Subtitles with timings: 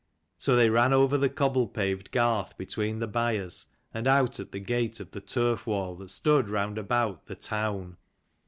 [0.39, 4.57] So they ran over the cobble paved garth between the byres, and out at the
[4.59, 7.97] gate of the turf wall that stood round about the "town."